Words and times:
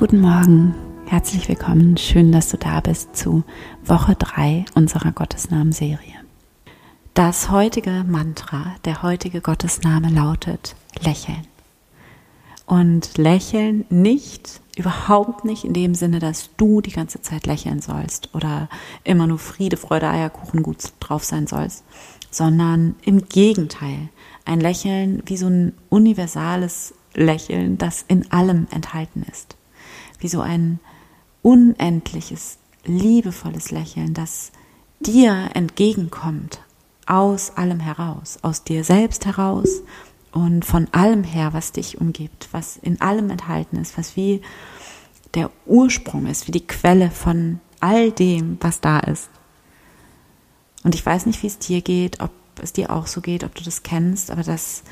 Guten 0.00 0.22
Morgen, 0.22 0.74
herzlich 1.04 1.46
willkommen. 1.46 1.98
Schön, 1.98 2.32
dass 2.32 2.48
du 2.48 2.56
da 2.56 2.80
bist 2.80 3.14
zu 3.14 3.44
Woche 3.84 4.14
3 4.14 4.64
unserer 4.74 5.12
Gottesnamen-Serie. 5.12 6.14
Das 7.12 7.50
heutige 7.50 8.06
Mantra, 8.08 8.76
der 8.86 9.02
heutige 9.02 9.42
Gottesname 9.42 10.08
lautet 10.08 10.74
Lächeln. 11.04 11.46
Und 12.64 13.18
lächeln 13.18 13.84
nicht, 13.90 14.62
überhaupt 14.74 15.44
nicht 15.44 15.64
in 15.64 15.74
dem 15.74 15.94
Sinne, 15.94 16.18
dass 16.18 16.48
du 16.56 16.80
die 16.80 16.92
ganze 16.92 17.20
Zeit 17.20 17.44
lächeln 17.44 17.82
sollst 17.82 18.34
oder 18.34 18.70
immer 19.04 19.26
nur 19.26 19.38
Friede, 19.38 19.76
Freude, 19.76 20.08
Eierkuchen 20.08 20.62
gut 20.62 20.78
drauf 21.00 21.24
sein 21.24 21.46
sollst, 21.46 21.84
sondern 22.30 22.94
im 23.04 23.28
Gegenteil. 23.28 24.08
Ein 24.46 24.60
Lächeln 24.60 25.22
wie 25.26 25.36
so 25.36 25.48
ein 25.48 25.74
universales 25.90 26.94
Lächeln, 27.12 27.76
das 27.76 28.02
in 28.08 28.32
allem 28.32 28.66
enthalten 28.70 29.26
ist 29.30 29.59
wie 30.20 30.28
so 30.28 30.40
ein 30.40 30.78
unendliches, 31.42 32.58
liebevolles 32.84 33.70
Lächeln, 33.70 34.14
das 34.14 34.52
dir 35.00 35.50
entgegenkommt, 35.54 36.60
aus 37.06 37.56
allem 37.56 37.80
heraus, 37.80 38.38
aus 38.42 38.62
dir 38.62 38.84
selbst 38.84 39.26
heraus 39.26 39.82
und 40.32 40.64
von 40.64 40.86
allem 40.92 41.24
her, 41.24 41.52
was 41.52 41.72
dich 41.72 42.00
umgibt, 42.00 42.48
was 42.52 42.76
in 42.76 43.00
allem 43.00 43.30
enthalten 43.30 43.76
ist, 43.76 43.98
was 43.98 44.16
wie 44.16 44.42
der 45.34 45.50
Ursprung 45.66 46.26
ist, 46.26 46.46
wie 46.46 46.52
die 46.52 46.66
Quelle 46.66 47.10
von 47.10 47.60
all 47.80 48.12
dem, 48.12 48.58
was 48.60 48.80
da 48.80 49.00
ist. 49.00 49.28
Und 50.84 50.94
ich 50.94 51.04
weiß 51.04 51.26
nicht, 51.26 51.42
wie 51.42 51.46
es 51.46 51.58
dir 51.58 51.80
geht, 51.80 52.20
ob 52.20 52.30
es 52.62 52.72
dir 52.72 52.90
auch 52.90 53.06
so 53.06 53.20
geht, 53.20 53.44
ob 53.44 53.54
du 53.54 53.64
das 53.64 53.82
kennst, 53.82 54.30
aber 54.30 54.42
dass 54.42 54.82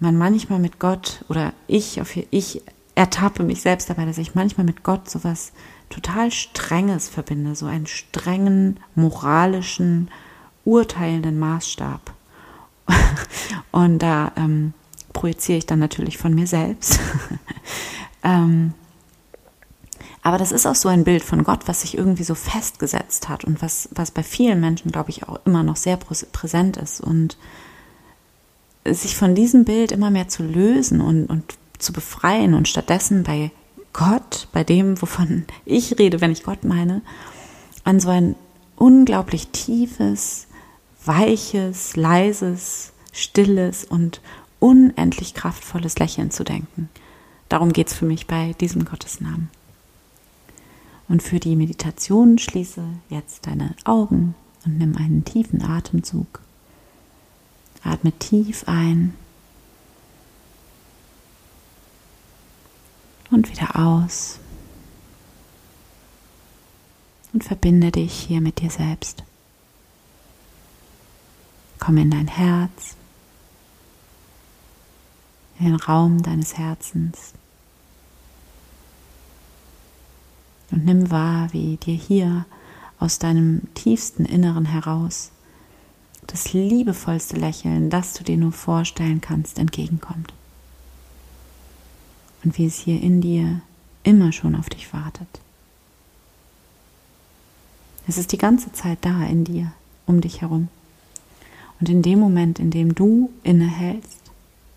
man 0.00 0.16
manchmal 0.16 0.58
mit 0.58 0.78
Gott 0.78 1.24
oder 1.28 1.52
ich, 1.66 2.00
auf 2.00 2.16
ich 2.30 2.62
ertappe 2.96 3.44
mich 3.44 3.60
selbst 3.60 3.88
dabei, 3.88 4.06
dass 4.06 4.18
ich 4.18 4.34
manchmal 4.34 4.66
mit 4.66 4.82
Gott 4.82 5.08
sowas 5.08 5.52
total 5.90 6.32
Strenges 6.32 7.08
verbinde, 7.08 7.54
so 7.54 7.66
einen 7.66 7.86
strengen, 7.86 8.80
moralischen, 8.96 10.10
urteilenden 10.64 11.38
Maßstab. 11.38 12.12
Und 13.70 14.00
da 14.00 14.32
ähm, 14.36 14.72
projiziere 15.12 15.58
ich 15.58 15.66
dann 15.66 15.78
natürlich 15.78 16.18
von 16.18 16.34
mir 16.34 16.46
selbst. 16.46 16.98
ähm, 18.24 18.72
aber 20.22 20.38
das 20.38 20.50
ist 20.50 20.66
auch 20.66 20.74
so 20.74 20.88
ein 20.88 21.04
Bild 21.04 21.22
von 21.22 21.44
Gott, 21.44 21.68
was 21.68 21.82
sich 21.82 21.96
irgendwie 21.96 22.24
so 22.24 22.34
festgesetzt 22.34 23.28
hat 23.28 23.44
und 23.44 23.62
was, 23.62 23.88
was 23.92 24.10
bei 24.10 24.24
vielen 24.24 24.58
Menschen, 24.58 24.90
glaube 24.90 25.10
ich, 25.10 25.28
auch 25.28 25.38
immer 25.44 25.62
noch 25.62 25.76
sehr 25.76 25.98
präsent 25.98 26.78
ist. 26.78 27.00
Und 27.00 27.36
sich 28.84 29.16
von 29.16 29.34
diesem 29.34 29.64
Bild 29.64 29.92
immer 29.92 30.10
mehr 30.10 30.28
zu 30.28 30.42
lösen 30.42 31.00
und, 31.00 31.26
und 31.26 31.44
zu 31.78 31.92
befreien 31.92 32.54
und 32.54 32.68
stattdessen 32.68 33.22
bei 33.22 33.50
Gott, 33.92 34.48
bei 34.52 34.64
dem, 34.64 35.00
wovon 35.00 35.44
ich 35.64 35.98
rede, 35.98 36.20
wenn 36.20 36.32
ich 36.32 36.42
Gott 36.42 36.64
meine, 36.64 37.02
an 37.84 38.00
so 38.00 38.10
ein 38.10 38.34
unglaublich 38.76 39.48
tiefes, 39.48 40.46
weiches, 41.04 41.96
leises, 41.96 42.92
stilles 43.12 43.84
und 43.84 44.20
unendlich 44.58 45.34
kraftvolles 45.34 45.98
Lächeln 45.98 46.30
zu 46.30 46.44
denken. 46.44 46.88
Darum 47.48 47.72
geht 47.72 47.88
es 47.88 47.94
für 47.94 48.06
mich 48.06 48.26
bei 48.26 48.54
diesem 48.60 48.84
Gottesnamen. 48.84 49.50
Und 51.08 51.22
für 51.22 51.38
die 51.38 51.56
Meditation 51.56 52.38
schließe 52.38 52.82
jetzt 53.08 53.46
deine 53.46 53.74
Augen 53.84 54.34
und 54.64 54.78
nimm 54.78 54.96
einen 54.96 55.24
tiefen 55.24 55.62
Atemzug. 55.62 56.40
Atme 57.84 58.12
tief 58.12 58.64
ein 58.66 59.14
und 63.30 63.50
wieder 63.50 63.76
aus. 63.76 64.38
Und 67.32 67.44
verbinde 67.44 67.90
dich 67.90 68.12
hier 68.12 68.40
mit 68.40 68.60
dir 68.60 68.70
selbst. 68.70 69.24
Komm 71.78 71.98
in 71.98 72.10
dein 72.10 72.28
Herz, 72.28 72.96
in 75.58 75.66
den 75.66 75.76
Raum 75.76 76.22
deines 76.22 76.56
Herzens. 76.56 77.34
Und 80.70 80.84
nimm 80.84 81.10
wahr, 81.10 81.52
wie 81.52 81.76
dir 81.76 81.94
hier 81.94 82.46
aus 82.98 83.18
deinem 83.18 83.62
tiefsten 83.74 84.24
Inneren 84.24 84.64
heraus 84.64 85.30
das 86.26 86.52
liebevollste 86.52 87.36
Lächeln, 87.36 87.88
das 87.88 88.14
du 88.14 88.24
dir 88.24 88.36
nur 88.36 88.52
vorstellen 88.52 89.20
kannst, 89.20 89.58
entgegenkommt 89.58 90.32
und 92.46 92.56
wie 92.58 92.66
es 92.66 92.78
hier 92.78 93.02
in 93.02 93.20
dir 93.20 93.60
immer 94.04 94.30
schon 94.30 94.54
auf 94.54 94.70
dich 94.70 94.92
wartet. 94.92 95.26
Es 98.06 98.18
ist 98.18 98.30
die 98.30 98.38
ganze 98.38 98.70
Zeit 98.70 98.98
da 99.00 99.24
in 99.24 99.42
dir, 99.42 99.72
um 100.06 100.20
dich 100.20 100.42
herum. 100.42 100.68
Und 101.80 101.88
in 101.88 102.02
dem 102.02 102.20
Moment, 102.20 102.60
in 102.60 102.70
dem 102.70 102.94
du 102.94 103.30
innehältst, 103.42 104.20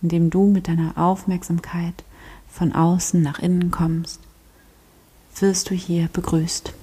in 0.01 0.09
dem 0.09 0.29
du 0.31 0.47
mit 0.47 0.67
deiner 0.67 0.97
Aufmerksamkeit 0.97 2.03
von 2.49 2.73
außen 2.73 3.21
nach 3.21 3.37
innen 3.37 3.69
kommst, 3.69 4.19
wirst 5.39 5.69
du 5.69 5.75
hier 5.75 6.09
begrüßt. 6.11 6.73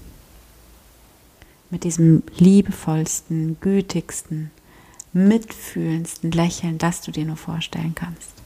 Mit 1.70 1.82
diesem 1.82 2.22
liebevollsten, 2.36 3.56
gütigsten, 3.60 4.52
mitfühlendsten 5.12 6.30
Lächeln, 6.30 6.78
das 6.78 7.00
du 7.00 7.10
dir 7.10 7.24
nur 7.24 7.36
vorstellen 7.36 7.96
kannst. 7.96 8.45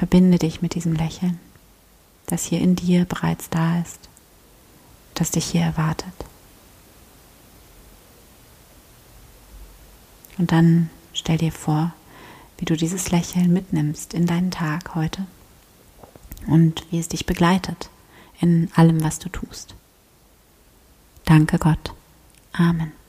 Verbinde 0.00 0.38
dich 0.38 0.62
mit 0.62 0.74
diesem 0.74 0.94
Lächeln, 0.94 1.38
das 2.24 2.46
hier 2.46 2.62
in 2.62 2.74
dir 2.74 3.04
bereits 3.04 3.50
da 3.50 3.82
ist, 3.82 4.08
das 5.12 5.30
dich 5.30 5.44
hier 5.44 5.60
erwartet. 5.60 6.14
Und 10.38 10.52
dann 10.52 10.88
stell 11.12 11.36
dir 11.36 11.52
vor, 11.52 11.92
wie 12.56 12.64
du 12.64 12.78
dieses 12.78 13.10
Lächeln 13.10 13.52
mitnimmst 13.52 14.14
in 14.14 14.24
deinen 14.24 14.50
Tag 14.50 14.94
heute 14.94 15.26
und 16.46 16.86
wie 16.90 16.98
es 16.98 17.08
dich 17.08 17.26
begleitet 17.26 17.90
in 18.40 18.70
allem, 18.74 19.04
was 19.04 19.18
du 19.18 19.28
tust. 19.28 19.74
Danke 21.26 21.58
Gott. 21.58 21.92
Amen. 22.54 22.99